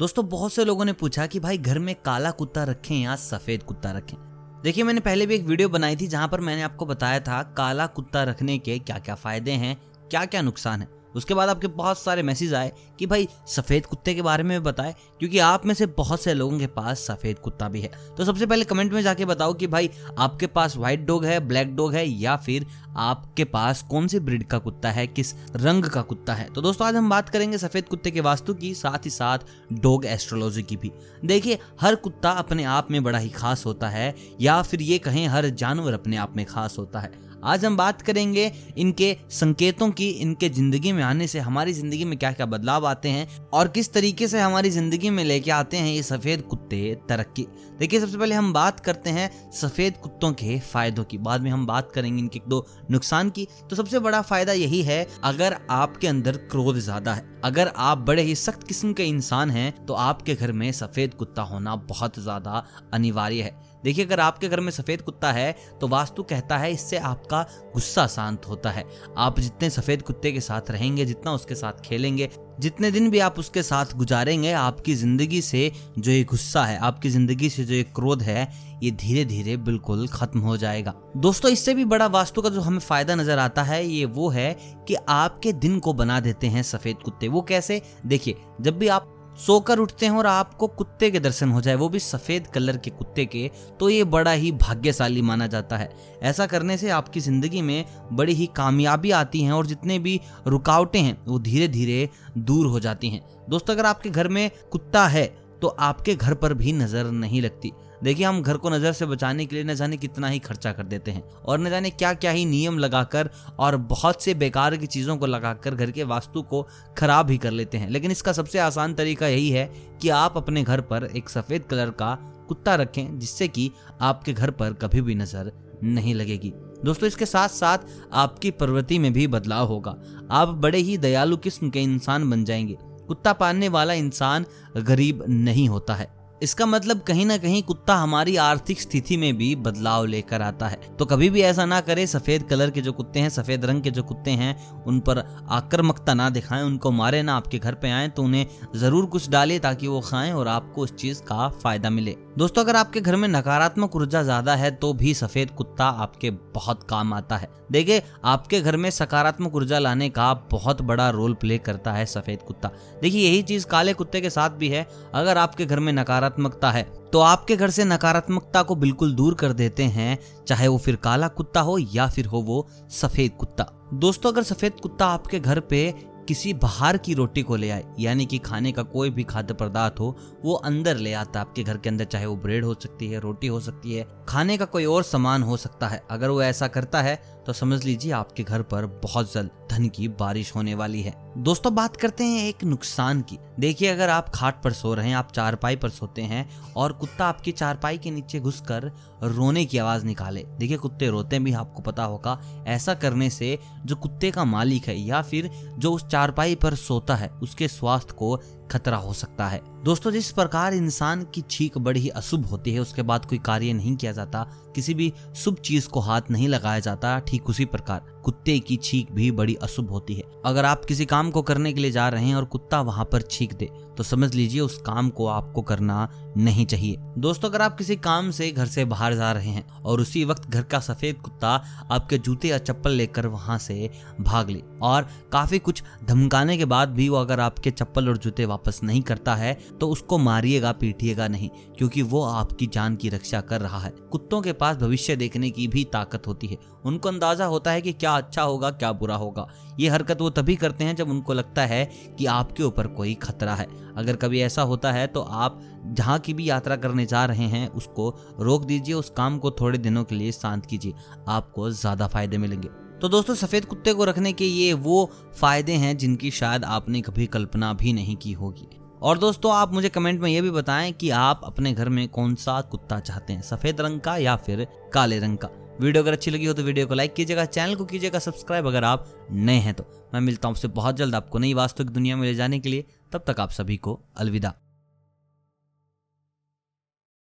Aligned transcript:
दोस्तों, 0.00 0.24
बहुत 0.28 0.52
से 0.52 0.64
लोगों 0.64 0.84
ने 0.84 0.92
पूछा 0.92 1.26
कि 1.26 1.40
भाई, 1.40 1.58
घर 1.58 1.78
में 1.78 1.94
काला 1.94 2.30
कुत्ता 2.30 2.62
रखें 2.64 2.94
या 2.96 3.16
सफ़ेद 3.16 3.62
कुत्ता 3.62 3.90
रखें? 3.92 4.16
देखिए, 4.62 4.84
मैंने 4.84 5.00
पहले 5.00 5.26
भी 5.26 5.34
एक 5.34 5.44
वीडियो 5.44 5.68
बनाई 5.68 5.96
थी 5.96 6.06
जहाँ 6.06 6.28
पर 6.28 6.40
मैंने 6.40 6.62
आपको 6.62 6.86
बताया 6.86 7.20
था 7.20 7.42
काला 7.56 7.86
कुत्ता 7.88 8.22
रखने 8.24 8.56
के 8.58 8.78
क्या 8.78 8.98
क्या 8.98 9.14
फ़ायदे 9.14 9.50
हैं 9.50 9.76
क्या 10.10 10.24
क्या 10.24 10.42
नुकसान 10.42 10.82
है। 10.82 10.88
उसके 11.16 11.34
बाद 11.34 11.48
आपके 11.48 11.66
बहुत 11.66 11.98
सारे 11.98 12.22
मैसेज 12.22 12.52
आए 12.54 12.72
कि 12.98 13.06
भाई, 13.06 13.28
सफ़ेद 13.46 13.86
कुत्ते 13.86 14.14
के 14.14 14.22
बारे 14.22 14.42
में 14.42 14.62
बताएँ, 14.62 14.94
क्योंकि 15.18 15.38
आप 15.38 15.66
में 15.66 15.74
से 15.74 15.86
बहुत 15.86 16.22
से 16.22 16.34
लोगों 16.34 16.58
के 16.58 16.66
पास 16.66 17.00
सफ़ेद 17.00 17.38
कुत्ता 17.38 17.68
भी 17.68 17.80
है। 17.80 17.90
तो 18.16 18.24
सबसे 18.24 18.46
पहले 18.46 18.64
कमेंट 18.64 18.92
में 18.92 19.02
जाके 19.02 19.24
बताओ 19.24 19.54
कि 19.54 19.66
भाई, 19.66 19.90
आपके 20.18 20.46
पास 20.46 20.76
व्हाइट 20.76 21.00
डॉग 21.00 21.24
है 21.24 21.38
ब्लैक 21.40 21.74
डॉग 21.76 21.94
है, 21.94 22.06
या 22.08 22.36
फिर 22.36 22.66
आपके 22.90 23.44
पास 23.44 23.82
कौन 23.82 24.06
से 24.08 24.20
ब्रिड 24.20 24.44
का 24.44 24.58
कुत्ता 24.58 24.90
है, 24.90 25.06
किस 25.06 25.34
रंग 25.56 25.84
का 25.84 26.02
कुत्ता 26.02 26.34
है? 26.34 26.48
तो 26.48 26.62
दोस्तों, 26.62 26.86
आज 26.88 26.96
हम 26.96 27.10
बात 27.10 27.28
करेंगे 27.28 27.58
सफ़ेद 27.58 27.88
कुत्ते 27.88 28.10
के 28.10 28.20
वास्तु 28.20 28.54
की, 28.54 28.74
साथ 28.74 29.04
ही 29.04 29.10
साथ 29.10 29.38
डॉग 29.72 30.06
एस्ट्रोलॉजी 30.06 30.62
की 30.62 30.76
भी। 30.76 30.92
देखिए, 31.24 31.58
हर 31.80 31.94
कुत्ता 31.94 32.30
अपने 32.32 32.64
आप 32.64 32.90
में 32.90 33.02
बड़ा 33.02 33.18
ही 33.18 33.30
खास 33.30 33.66
होता 33.66 33.88
है, 33.88 34.14
या 34.40 34.60
फिर 34.62 34.82
ये 34.82 34.98
कहें, 34.98 35.26
हर 35.26 35.48
जानवर 35.48 35.92
अपने 35.92 36.16
आप 36.16 36.36
में 36.36 36.46
खास 36.46 36.78
होता 36.78 37.00
है। 37.00 37.28
आज 37.44 37.64
हम 37.64 37.76
बात 37.76 38.02
करेंगे 38.02 38.50
इनके 38.78 39.16
संकेतों 39.30 39.90
की, 39.90 40.08
इनके 40.08 40.48
ज़िंदगी 40.48 40.90
में 40.92 41.02
आने 41.02 41.26
से, 41.26 41.38
हमारी 41.38 41.72
ज़िंदगी 41.72 42.04
में 42.04 42.18
क्या 42.18 42.32
क्या 42.32 42.46
बदलाव 42.46 42.86
आते 42.86 43.08
हैं, 43.08 43.26
और 43.52 43.68
किस 43.68 43.92
तरीके 43.92 44.28
से 44.28 44.40
हमारी 44.40 44.70
ज़िंदगी 44.70 45.10
में 45.10 45.22
लेके 45.24 45.50
आते 45.50 45.76
हैं 45.76 45.92
ये 45.92 46.02
सफ़ेद 46.02 46.42
कुत्ते 46.42 46.98
तरक्की। 47.08 47.46
देखिए, 47.78 48.00
सबसे 48.00 48.18
पहले 48.18 48.34
हम 48.34 48.52
बात 48.52 48.80
करते 48.80 49.10
हैं 49.10 49.30
सफ़ेद 49.52 49.96
कुत्तों 49.96 50.32
के 50.32 50.58
फायदों 50.62 51.04
की। 51.04 51.18
बाद 51.18 51.42
में 51.42 51.50
हम 51.50 51.66
बात 51.66 51.92
करेंगे 51.92 52.22
इनके 52.22 52.40
दो 52.48 52.66
नुकसान 52.90 53.30
की 53.30 53.46
तो 53.70 53.76
सबसे 53.76 53.98
बड़ा 54.00 54.20
फ़ायदा 54.22 54.52
यही 54.54 54.82
है, 54.82 55.06
अगर 55.24 55.56
आपके 55.70 56.08
अंदर 56.08 56.36
क्रोध 56.50 56.78
ज़्यादा 56.78 57.14
है, 57.14 57.24
अगर 57.44 57.70
आप 57.76 57.98
बड़े 58.00 58.22
ही 58.22 58.34
सख्त 58.36 58.62
किस्म 58.62 58.92
के 58.92 59.04
इंसान 59.04 59.50
हैं 59.50 59.72
तो 59.86 59.94
आपके 59.94 60.34
घर 60.34 60.52
में 60.52 60.70
सफ़ेद 60.72 61.14
कुत्ता 61.14 61.42
होना 61.42 61.76
बहुत 61.88 62.18
ज़्यादा 62.18 62.64
अनिवार्य 62.94 63.42
है। 63.42 63.58
देखिए, 63.84 64.04
अगर 64.04 64.20
आपके 64.20 64.48
घर 64.48 64.60
में 64.60 64.70
सफ़ेद 64.72 65.02
कुत्ता 65.02 65.30
है 65.32 65.54
तो 65.80 65.88
वास्तु 65.88 66.22
कहता 66.24 66.56
है, 66.58 66.72
इससे 66.72 66.98
आपका 66.98 67.42
गुस्सा 67.74 68.06
शांत 68.08 68.46
होता 68.48 68.70
है। 68.70 68.84
आप 69.18 69.40
जितने 69.40 69.70
सफ़ेद 69.70 70.02
कुत्ते 70.02 70.32
के 70.32 70.40
साथ 70.42 70.70
रहेंगे, 70.70 71.04
जितना 71.04 71.32
उसके 71.32 71.54
साथ 71.54 71.80
खेलेंगे 71.84 72.28
जितने 72.60 72.90
दिन 72.90 73.10
भी 73.10 73.18
आप 73.18 73.38
उसके 73.38 73.62
साथ 73.62 73.96
गुजारेंगे, 73.96 74.52
आपकी 74.52 74.94
ज़िंदगी 74.94 75.40
से 75.42 75.70
जो 75.98 76.10
ये 76.12 76.24
गुस्सा 76.24 76.64
है, 76.64 76.78
आपकी 76.78 77.10
ज़िंदगी 77.10 77.50
से 77.50 77.64
जो 77.64 77.74
ये 77.74 77.82
क्रोध 77.94 78.22
है, 78.22 78.48
ये 78.82 78.90
धीरे 78.90 79.24
धीरे 79.24 79.56
बिल्कुल 79.58 80.06
खत्म 80.08 80.40
हो 80.40 80.56
जाएगा। 80.56 80.94
दोस्तों, 81.16 81.50
इससे 81.50 81.74
भी 81.74 81.84
बड़ा 81.84 82.06
वास्तु 82.08 82.42
का 82.42 82.48
जो 82.48 82.60
हमें 82.60 82.78
फ़ायदा 82.78 83.14
नज़र 83.14 83.38
आता 83.38 83.62
है, 83.62 83.84
ये 83.86 84.04
वो 84.04 84.28
है 84.28 84.52
कि 84.88 84.94
आपके 85.08 85.52
दिन 85.52 85.78
को 85.78 85.92
बना 85.92 86.20
देते 86.20 86.46
हैं 86.46 86.62
सफ़ेद 86.62 86.96
कुत्ते। 86.96 87.28
वो 87.28 87.42
कैसे? 87.42 87.80
देखिए, 88.06 88.36
जब 88.60 88.78
भी 88.78 88.88
आप 88.88 89.16
सोकर 89.38 89.78
उठते 89.78 90.06
हैं 90.06 90.12
और 90.12 90.26
आपको 90.26 90.66
कुत्ते 90.68 91.10
के 91.10 91.20
दर्शन 91.20 91.50
हो 91.50 91.60
जाए, 91.60 91.74
वो 91.74 91.88
भी 91.88 91.98
सफ़ेद 91.98 92.46
कलर 92.46 92.76
के 92.76 92.90
कुत्ते 92.90 93.24
के 93.26 93.50
तो 93.80 93.88
ये 93.88 94.04
बड़ा 94.06 94.32
ही 94.32 94.50
भाग्यशाली 94.52 95.22
माना 95.22 95.46
जाता 95.46 95.76
है। 95.76 95.90
ऐसा 96.22 96.46
करने 96.46 96.76
से 96.76 96.90
आपकी 96.90 97.20
ज़िंदगी 97.20 97.62
में 97.62 97.84
बड़ी 98.12 98.34
ही 98.34 98.46
कामयाबी 98.56 99.10
आती 99.12 99.42
हैं 99.42 99.52
और 99.52 99.66
जितने 99.66 99.98
भी 99.98 100.20
रुकावटें 100.46 101.00
हैं, 101.00 101.16
वो 101.26 101.38
धीरे 101.38 101.68
धीरे 101.68 102.08
दूर 102.38 102.66
हो 102.66 102.80
जाती 102.80 103.10
हैं। 103.10 103.22
दोस्तों, 103.50 103.74
अगर 103.74 103.86
आपके 103.86 104.10
घर 104.10 104.28
में 104.28 104.50
कुत्ता 104.72 105.06
है 105.06 105.24
तो 105.62 105.68
आपके 105.68 106.14
घर 106.14 106.34
पर 106.34 106.54
भी 106.54 106.72
नज़र 106.72 107.10
नहीं 107.10 107.40
लगती। 107.42 107.72
देखिए, 108.04 108.24
हम 108.26 108.40
घर 108.42 108.56
को 108.56 108.70
नज़र 108.70 108.92
से 108.92 109.06
बचाने 109.06 109.46
के 109.46 109.54
लिए 109.56 109.64
न 109.64 109.74
जाने 109.74 109.96
कितना 109.96 110.28
ही 110.28 110.38
खर्चा 110.38 110.72
कर 110.72 110.82
देते 110.82 111.10
हैं 111.10 111.22
और 111.44 111.58
न 111.60 111.70
जाने 111.70 111.90
क्या 111.90 112.12
क्या 112.14 112.30
ही 112.30 112.44
नियम 112.44 112.78
लगाकर 112.78 113.30
और 113.58 113.76
बहुत 113.76 114.22
से 114.22 114.34
बेकार 114.34 114.76
की 114.76 114.86
चीज़ों 114.86 115.16
को 115.16 115.26
लगाकर 115.26 115.74
घर 115.74 115.90
के 115.90 116.04
वास्तु 116.04 116.42
को 116.42 116.66
खराब 116.98 117.30
ही 117.30 117.38
कर 117.38 117.50
लेते 117.50 117.78
हैं। 117.78 117.90
लेकिन 117.90 118.10
इसका 118.10 118.32
सबसे 118.32 118.58
आसान 118.58 118.94
तरीका 118.94 119.28
यही 119.28 119.50
है 119.50 119.70
कि 120.02 120.08
आप 120.08 120.36
अपने 120.36 120.62
घर 120.62 120.80
पर 120.80 121.04
एक 121.06 121.28
सफ़ेद 121.28 121.64
कलर 121.64 121.90
का 121.90 122.14
कुत्ता 122.48 122.74
रखें, 122.74 123.18
जिससे 123.18 123.48
कि 123.48 123.70
आपके 124.00 124.32
घर 124.32 124.50
पर 124.50 124.72
कभी 124.72 125.00
भी 125.00 125.14
नज़र 125.14 125.52
नहीं 125.82 126.14
लगेगी। 126.14 126.52
दोस्तों, 126.84 127.06
इसके 127.06 127.26
साथ 127.26 127.48
साथ 127.48 127.78
आपकी 128.12 128.50
प्रवृत्ति 128.50 128.98
में 128.98 129.12
भी 129.12 129.26
बदलाव 129.26 129.66
होगा। 129.66 129.96
आप 130.30 130.48
बड़े 130.48 130.78
ही 130.78 130.96
दयालु 130.98 131.36
किस्म 131.36 131.70
के 131.70 131.80
इंसान 131.80 132.30
बन 132.30 132.44
जाएँगे। 132.44 132.76
कुत्ता 133.10 133.32
पालने 133.32 133.68
वाला 133.68 133.92
इंसान 133.92 134.46
गरीब 134.76 135.24
नहीं 135.28 135.68
होता 135.68 135.94
है। 135.94 136.19
इसका 136.42 136.66
मतलब 136.66 137.00
कहीं 137.00 137.24
ना 137.26 137.36
कहीं 137.36 137.62
कुत्ता 137.62 137.94
हमारी 137.94 138.36
आर्थिक 138.36 138.80
स्थिति 138.80 139.16
में 139.16 139.36
भी 139.36 139.54
बदलाव 139.56 140.04
लेकर 140.04 140.42
आता 140.42 140.68
है। 140.68 140.76
तो 140.98 141.04
कभी 141.04 141.28
भी 141.30 141.40
ऐसा 141.40 141.64
ना 141.64 141.80
करे, 141.80 142.06
सफ़ेद 142.06 142.42
कलर 142.42 142.70
के 142.70 142.80
जो 142.80 142.92
कुत्ते 142.92 143.20
हैं, 143.20 143.28
सफ़ेद 143.28 143.64
रंग 143.64 143.82
के 143.82 143.90
जो 143.90 144.02
कुत्ते 144.02 144.30
हैं, 144.30 144.84
उन 144.84 145.00
पर 145.00 145.18
आक्रामकता 145.50 146.14
ना 146.14 146.28
दिखाएँ, 146.30 146.62
उनको 146.62 146.90
मारे 146.90 147.22
ना 147.22 147.36
आपके 147.36 147.58
घर 147.58 147.74
पे 147.74 147.90
आए 147.90 148.08
तो 148.08 148.22
उन्हें 148.22 148.46
ज़रूर 148.74 149.06
कुछ 149.06 149.28
डाले 149.30 149.58
ताकि 149.58 149.86
वो 149.86 150.00
खाएँ 150.00 150.32
और 150.32 150.48
आपको 150.48 150.82
उस 150.82 150.94
चीज़ 150.94 151.22
का 151.22 151.48
फ़ायदा 151.62 151.90
मिले। 151.90 152.16
दोस्तों, 152.38 152.62
अगर 152.64 152.76
आपके 152.76 153.00
घर 153.00 153.16
में 153.16 153.28
नकारात्मक 153.28 153.96
ऊर्जा 153.96 154.22
ज़्यादा 154.22 154.54
है 154.54 154.70
तो 154.70 154.92
भी 154.92 155.14
सफ़ेद 155.14 155.50
कुत्ता 155.50 155.84
आपके 155.84 156.30
बहुत 156.30 156.82
काम 156.82 157.12
आता 157.14 157.36
है। 157.36 157.48
देखिए, 157.72 158.02
आपके 158.24 158.60
घर 158.60 158.76
में 158.76 158.90
सकारात्मक 158.90 159.54
ऊर्जा 159.54 159.78
लाने 159.78 160.08
का 160.10 160.32
बहुत 160.50 160.82
बड़ा 160.82 161.08
रोल 161.10 161.34
प्ले 161.34 161.58
करता 161.58 161.92
है 161.92 162.06
सफ़ेद 162.06 162.42
कुत्ता। 162.42 162.70
देखिए, 163.02 163.28
यही 163.28 163.42
चीज़ 163.42 163.66
काले 163.66 163.92
कुत्ते 163.92 164.20
के 164.20 164.30
साथ 164.30 164.50
भी 164.50 164.68
है। 164.68 164.86
अगर 165.14 165.38
आपके 165.38 165.66
घर 165.66 165.80
में 165.80 165.92
नकारात्मकता 166.30 166.70
है 166.70 166.82
तो 167.12 167.18
आपके 167.18 167.56
घर 167.56 167.70
से 167.70 167.84
नकारात्मकता 167.84 168.62
को 168.62 168.74
बिल्कुल 168.74 169.14
दूर 169.14 169.34
कर 169.34 169.52
देते 169.52 169.84
हैं, 169.84 170.18
चाहे 170.48 170.68
वो 170.68 170.78
फिर 170.78 170.96
काला 170.96 171.28
कुत्ता 171.28 171.60
हो 171.60 171.76
या 171.78 172.06
फिर 172.06 172.26
हो 172.26 172.40
वो 172.40 172.66
सफ़ेद 172.90 173.32
कुत्ता। 173.32 173.66
दोस्तों, 173.94 174.32
अगर 174.32 174.42
सफ़ेद 174.42 174.80
कुत्ता 174.82 175.06
आपके 175.06 175.40
घर 175.40 175.60
पे 175.60 175.92
किसी 176.28 176.52
बाहर 176.54 176.96
की 176.96 177.14
रोटी 177.14 177.42
को 177.42 177.56
ले 177.56 177.70
आए, 177.70 177.84
यानी 178.00 178.26
कि 178.26 178.38
खाने 178.38 178.72
का 178.72 178.82
कोई 178.82 179.10
भी 179.10 179.22
खाद्य 179.24 179.54
पदार्थ 179.54 180.00
हो, 180.00 180.16
वो 180.44 180.54
अंदर 180.54 180.96
ले 180.96 181.12
आता 181.12 181.40
है 181.40 181.46
आपके 181.46 181.62
घर 181.62 181.76
के 181.76 181.88
अंदर, 181.88 182.04
चाहे 182.04 182.26
वो 182.26 182.36
ब्रेड 182.36 182.64
हो 182.64 182.74
सकती 182.74 183.08
है, 183.08 183.20
रोटी 183.20 183.46
हो 183.46 183.60
सकती 183.60 183.94
है, 183.94 184.06
खाने 184.28 184.56
का 184.58 184.64
कोई 184.64 184.84
और 184.84 185.02
सामान 185.02 185.42
हो 185.42 185.56
सकता 185.56 185.88
है। 185.88 186.02
अगर 186.10 186.28
वो 186.28 186.42
ऐसा 186.42 186.68
करता 186.68 187.02
है 187.02 187.16
तो 187.50 187.54
समझ 187.54 187.84
लीजिए 187.84 188.12
आपके 188.12 188.42
घर 188.42 188.62
पर 188.62 188.86
बहुत 188.86 189.32
जल्द 189.32 189.50
धन 189.70 189.88
की 189.88 190.08
बारिश 190.08 190.54
होने 190.54 190.74
वाली 190.74 191.02
है। 191.02 191.32
दोस्तों, 191.38 191.74
बात 191.74 191.96
करते 191.96 192.24
हैं 192.24 192.48
एक 192.48 192.64
नुकसान 192.64 193.20
की। 193.20 193.38
देखिए, 193.60 193.88
अगर 193.88 194.08
आप 194.08 194.28
खाट 194.28 194.62
पर 194.62 194.72
सो 194.72 194.94
रहे 194.94 195.08
हैं, 195.08 195.16
आप 195.16 195.32
चारपाई 195.32 195.76
पर 195.76 195.88
सोते 195.88 196.22
हैं 196.22 196.50
और 196.76 196.92
कुत्ता 196.92 197.26
आपकी 197.26 197.52
चारपाई 197.52 197.98
के 197.98 198.10
नीचे 198.10 198.40
घुसकर 198.40 198.92
रोने 199.22 199.64
की 199.64 199.78
आवाज़ 199.78 200.04
निकाले। 200.04 200.44
देखिए, 200.58 200.76
कुत्ते 200.76 201.08
रोते 201.08 201.38
भी, 201.38 201.52
आपको 201.52 201.82
पता 201.82 202.04
होगा, 202.04 202.64
ऐसा 202.66 202.94
करने 202.94 203.30
से 203.30 203.58
जो 203.84 203.96
कुत्ते 203.96 204.30
का 204.30 204.44
मालिक 204.44 204.88
है 204.88 205.00
या 205.00 205.22
फिर 205.22 205.50
जो 205.78 205.92
उस 205.92 206.06
चारपाई 206.06 206.54
पर 206.54 206.74
सोता 206.74 207.16
है, 207.16 207.28
उसके 207.28 207.68
स्वास्थ्य 207.68 208.14
को 208.18 208.40
खतरा 208.70 208.96
हो 208.96 209.12
सकता 209.12 209.46
है। 209.46 209.79
दोस्तों, 209.84 210.10
जिस 210.10 210.30
प्रकार 210.30 210.74
इंसान 210.74 211.22
की 211.24 211.42
छीक 211.50 211.76
बड़ी 211.78 212.00
ही 212.00 212.08
अशुभ 212.10 212.44
होती 212.46 212.72
है, 212.72 212.80
उसके 212.80 213.02
बाद 213.02 213.24
कोई 213.24 213.38
कार्य 213.38 213.72
नहीं 213.72 213.94
किया 213.96 214.12
जाता, 214.12 214.42
किसी 214.74 214.94
भी 214.94 215.12
शुभ 215.36 215.56
चीज़ 215.56 215.88
को 215.88 216.00
हाथ 216.00 216.30
नहीं 216.30 216.48
लगाया 216.48 216.80
जाता, 216.80 217.18
ठीक 217.18 217.48
उसी 217.50 217.64
प्रकार 217.64 218.08
कुत्ते 218.24 218.58
की 218.58 218.76
छीक 218.76 219.12
भी 219.12 219.30
बड़ी 219.30 219.54
अशुभ 219.62 219.90
होती 219.90 220.14
है। 220.14 220.22
अगर 220.44 220.64
आप 220.64 220.84
किसी 220.84 221.04
काम 221.06 221.30
को 221.30 221.42
करने 221.42 221.72
के 221.72 221.80
लिए 221.80 221.90
जा 221.90 222.08
रहे 222.08 222.24
हैं 222.24 222.34
और 222.36 222.44
कुत्ता 222.44 222.80
वहाँ 222.80 223.04
पर 223.04 223.22
छीक 223.22 223.52
दे 223.54 223.68
तो 223.96 224.02
समझ 224.02 224.34
लीजिए 224.34 224.60
उस 224.60 224.76
काम 224.78 225.08
को 225.10 225.26
आपको 225.26 225.62
करना 225.62 226.08
नहीं 226.36 226.66
चाहिए। 226.66 226.96
दोस्तों, 227.18 227.48
अगर 227.48 227.62
आप 227.62 227.76
किसी 227.78 227.96
काम 227.98 228.30
से 228.30 228.50
घर 228.50 228.66
से 228.66 228.84
बाहर 228.84 229.14
जा 229.14 229.30
रहे 229.32 229.48
हैं 229.48 229.66
और 229.80 230.00
उसी 230.00 230.24
वक्त 230.24 230.48
घर 230.48 230.62
का 230.62 230.80
सफ़ेद 230.80 231.16
कुत्ता 231.16 231.48
आपके 231.92 232.18
जूते 232.18 232.48
या 232.48 232.58
चप्पल 232.58 232.90
लेकर 232.92 233.26
वहाँ 233.28 233.58
से 233.58 233.90
भाग 234.20 234.50
ले, 234.50 234.62
और 234.82 235.08
काफ़ी 235.32 235.58
कुछ 235.58 235.82
धमकाने 236.04 236.56
के 236.58 236.64
बाद 236.66 236.88
भी 236.90 237.08
वो 237.08 237.16
अगर 237.16 237.40
आपके 237.40 237.70
चप्पल 237.72 238.08
और 238.08 238.18
जूते 238.18 238.44
वापस 238.46 238.80
नहीं 238.82 239.02
करता 239.02 239.34
है 239.34 239.58
तो 239.80 239.88
उसको 239.88 240.18
मारिएगा, 240.18 240.72
पीटिएगा 240.72 241.26
नहीं, 241.28 241.48
क्योंकि 241.78 242.02
वो 242.02 242.22
आपकी 242.22 242.66
जान 242.66 242.96
की 242.96 243.08
रक्षा 243.08 243.40
कर 243.42 243.60
रहा 243.60 243.78
है। 243.78 243.90
कुत्तों 244.10 244.40
के 244.42 244.52
पास 244.52 244.76
भविष्य 244.76 245.16
देखने 245.16 245.50
की 245.50 245.66
भी 245.68 245.84
ताकत 245.92 246.26
होती 246.26 246.46
है। 246.46 246.58
उनको 246.84 247.08
अंदाज़ा 247.08 247.44
होता 247.46 247.70
है 247.70 247.82
कि 247.82 247.92
क्या 247.92 248.12
अच्छा 248.12 248.42
होगा, 248.42 248.70
क्या 248.70 248.92
बुरा 248.92 249.16
होगा। 249.16 249.46
ये 249.80 249.88
हरकत 249.88 250.20
वो 250.20 250.30
तभी 250.30 250.56
करते 250.56 250.84
हैं 250.84 250.96
जब 250.96 251.10
उनको 251.10 251.32
लगता 251.32 251.62
है 251.62 251.84
कि 252.18 252.26
आपके 252.28 252.62
ऊपर 252.62 252.86
कोई 252.90 253.14
खतरा 253.14 253.54
है। 253.54 253.66
अगर 253.96 254.16
कभी 254.16 254.40
ऐसा 254.40 254.62
होता 254.62 254.92
है 254.92 255.06
तो 255.06 255.20
आप 255.20 255.60
जहाँ 255.88 256.18
की 256.18 256.34
भी 256.34 256.48
यात्रा 256.48 256.76
करने 256.76 257.06
जा 257.06 257.24
रहे 257.24 257.44
हैं, 257.44 257.68
उसको 257.68 258.08
रोक 258.40 258.64
दीजिए, 258.64 258.94
उस 258.94 259.10
काम 259.10 259.38
को 259.38 259.50
थोड़े 259.50 259.78
दिनों 259.78 260.04
के 260.04 260.14
लिए 260.14 260.32
शांत 260.32 260.66
कीजिए। 260.66 260.94
आपको 261.28 261.70
ज़्यादा 261.72 262.06
फ़ायदे 262.06 262.38
मिलेंगे। 262.38 262.68
तो 263.00 263.08
दोस्तों, 263.08 263.34
सफ़ेद 263.34 263.64
कुत्ते 263.64 263.92
को 263.92 264.04
रखने 264.04 264.32
के 264.32 264.44
ये 264.44 264.72
वो 264.74 265.04
फ़ायदे 265.34 265.72
हैं 265.74 265.96
जिनकी 265.96 266.30
शायद 266.30 266.64
आपने 266.66 267.00
कभी 267.00 267.26
कल्पना 267.28 267.72
भी 267.72 267.92
नहीं 267.92 268.16
की 268.16 268.32
होगी। 268.32 268.68
और 269.02 269.18
दोस्तों, 269.18 269.52
आप 269.52 269.72
मुझे 269.72 269.88
कमेंट 269.88 270.20
में 270.20 270.30
ये 270.30 270.40
भी 270.40 270.50
बताएँ 270.50 270.92
कि 270.92 271.10
आप 271.10 271.40
अपने 271.44 271.72
घर 271.72 271.88
में 271.88 272.08
कौन 272.08 272.34
सा 272.34 272.60
कुत्ता 272.60 272.98
चाहते 273.00 273.32
हैं, 273.32 273.42
सफ़ेद 273.42 273.80
रंग 273.80 274.00
का 274.00 274.16
या 274.16 274.36
फिर 274.36 274.66
काले 274.92 275.18
रंग 275.18 275.38
का। 275.38 275.48
वीडियो 275.80 276.02
अगर 276.02 276.12
अच्छी 276.12 276.30
लगी 276.30 276.46
हो 276.46 276.52
तो 276.52 276.62
वीडियो 276.62 276.86
को 276.86 276.94
लाइक 276.94 277.14
कीजिएगा, 277.14 277.44
चैनल 277.44 277.74
को 277.74 277.84
कीजिएगा, 277.84 278.18
सब्सक्राइब 278.18 278.66
अगर 278.66 278.84
आप 278.84 279.28
नए 279.32 279.58
हैं 279.58 279.74
तो। 279.74 280.10
मैं 280.14 280.20
मिलता 280.20 280.48
हूँ 280.48 280.56
आपसे 280.56 280.68
बहुत 280.68 280.96
जल्द 280.96 281.14
आपको 281.14 281.38
नई 281.38 281.54
वास्तविक 281.54 281.90
दुनिया 281.90 282.16
में 282.16 282.28
ले 282.28 282.34
जाने 282.34 282.58
के 282.60 282.68
लिए। 282.68 282.84
तब 283.12 283.24
तक 283.26 283.40
आप 283.40 283.50
सभी 283.50 283.76
को 283.76 284.00
अलविदा। 284.16 284.54